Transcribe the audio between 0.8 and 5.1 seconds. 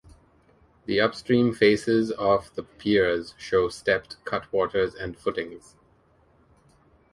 The upstream faces of the piers show stepped cutwaters